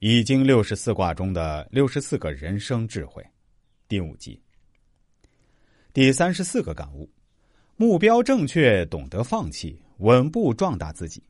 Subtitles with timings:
[0.00, 3.20] 易经六十四卦中的六十四个人生智慧，
[3.88, 4.40] 第五集，
[5.92, 7.10] 第三十四个感悟：
[7.74, 11.20] 目标正确，懂得放弃，稳步壮大自己。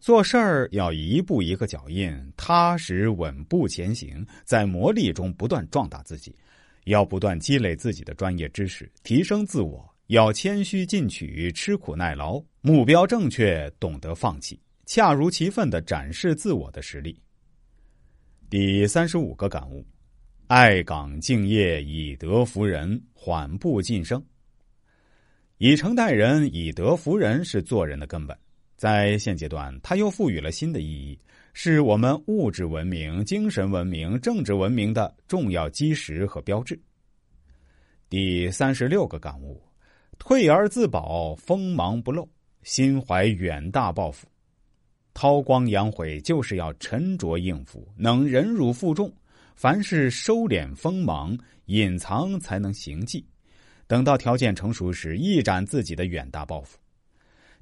[0.00, 6.36] 做事儿要一步一个脚印，踏实稳步前行，在磨砺中不断壮大自己。
[6.84, 9.82] 要不断积累自己的专业知识，提升自我。
[10.08, 12.38] 要谦虚进取，吃苦耐劳。
[12.60, 17.18] 目标正确，懂得放弃，恰如其分的展示自我的实力。
[18.50, 19.84] 第三十五个感悟：
[20.46, 24.22] 爱岗敬业，以德服人，缓步晋升。
[25.58, 28.36] 以诚待人，以德服人是做人的根本。
[28.76, 31.18] 在现阶段，它又赋予了新的意义，
[31.52, 36.78] 是我们物质文明、精神文明、政治文明的重要基石和标志。
[38.10, 39.60] 第三十六个感悟：
[40.18, 42.28] 退而自保，锋芒不露，
[42.62, 44.28] 心怀远大抱负。
[45.14, 49.10] 韬光养晦就是要沉着应付，能忍辱负重。
[49.54, 53.24] 凡事收敛锋芒，隐藏才能行迹。
[53.86, 56.76] 等到条件成熟时，一展自己的远大抱负。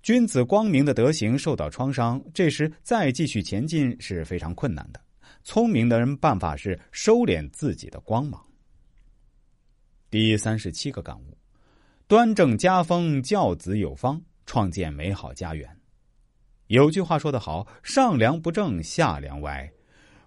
[0.02, 5.00] 君子光明的德行受到创伤，这时再继续前进是非常困难的。
[5.44, 8.42] 聪明的人办法是收敛自己的光芒。
[10.10, 11.36] 第三十七个感悟：
[12.06, 15.68] 端正家风，教子有方，创建美好家园。
[16.72, 19.70] 有句话说得好：“上梁不正下梁歪。”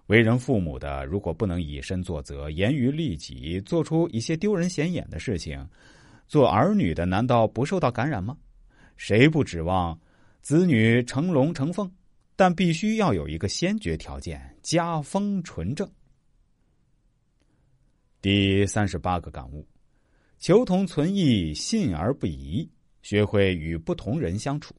[0.06, 5.68] 为人父母的，如果不能以身作则、严于律己，做出一些丢人显眼的事情，
[6.28, 8.36] 做儿女的难道不受到感染吗？
[8.96, 9.98] 谁不指望
[10.40, 11.90] 子女成龙成凤？
[12.36, 15.90] 但必须要有一个先决条件：家风纯正。
[18.22, 19.66] 第三十八个感悟：
[20.38, 22.70] 求同存异，信而不疑，
[23.02, 24.72] 学会与不同人相处。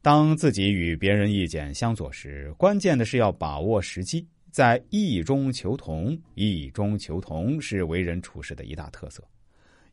[0.00, 6.18] 当自己与别人意见相左时，关键的是要把握时机，在异中求同。
[6.34, 9.22] 异中求同是为人处事的一大特色。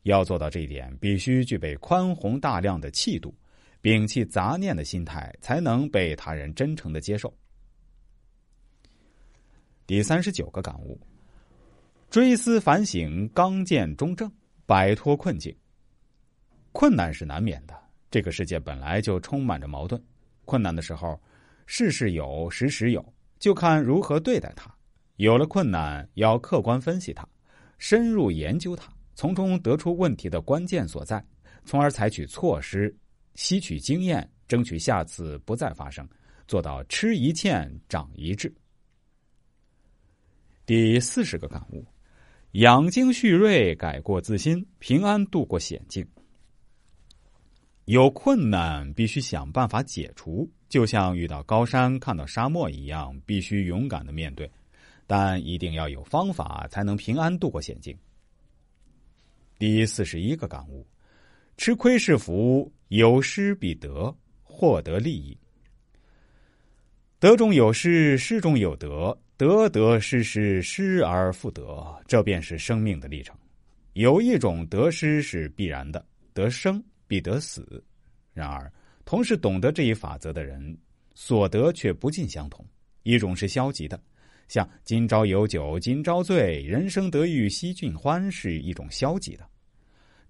[0.04, 3.34] 要做到这一点，必须具备宽宏大量的气度，
[3.82, 7.36] 摒弃杂念的心态，才能被他人真诚的接受。
[9.86, 10.98] 第三十九个感悟：
[12.08, 14.30] 追思反省，刚健中正，
[14.64, 15.54] 摆脱困境。
[16.70, 17.85] 困难是难免的。
[18.10, 20.00] 这个世界本来就充满着矛盾，
[20.44, 21.20] 困难的时候，
[21.66, 24.72] 事事有，时时有，就看如何对待它。
[25.16, 27.26] 有了困难，要客观分析它，
[27.78, 31.24] 深入研究它，从中得出问题的关键所在，
[31.64, 32.94] 从而采取措施，
[33.34, 36.06] 吸取经验，争取下次不再发生，
[36.46, 38.54] 做到吃一堑长一智。
[40.64, 41.84] 第四十个感悟：
[42.52, 46.06] 养精蓄锐，改过自新，平安度过险境。
[47.86, 54.50] 有困难必须想办法解除，就像遇到高山看到沙漠一样，必须勇敢的面对，
[55.06, 57.96] 但一定要有方法，才能平安度过险境。
[59.56, 60.84] 第四十一个感悟：
[61.56, 65.38] 吃亏是福，有失必得，获得利益。
[67.20, 73.36] 得中有失，失中有得，得得失失，失而复得，这便是生命的历程。
[73.92, 76.04] 有一种得失是必然的，
[76.34, 76.82] 得生。
[77.06, 77.82] 必得死。
[78.32, 78.70] 然而，
[79.04, 80.76] 同是懂得这一法则的人，
[81.14, 82.64] 所得却不尽相同。
[83.02, 84.00] 一种是消极的，
[84.48, 89.48] 像“今朝有酒今朝醉，人生得意须尽欢”是一种消极的。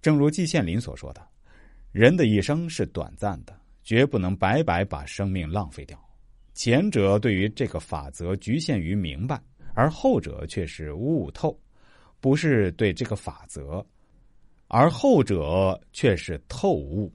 [0.03, 1.26] 正如季羡林所说的
[1.91, 5.98] ：“人的一生是短暂的，绝不能白白把生命浪费掉。”
[6.53, 9.41] 前者对于这个法则局限于明白，
[9.75, 11.58] 而后者却是悟透，
[12.20, 13.84] 不是对这个法则。
[14.69, 17.12] 而后者却是透悟，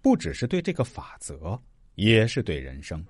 [0.00, 1.60] 不只是对这个法则，
[1.94, 3.04] 也是对人生。